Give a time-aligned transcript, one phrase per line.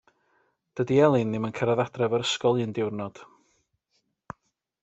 [0.79, 3.25] Dydi Elin ddim yn cyrraedd adref o'r ysgol un diwrnod.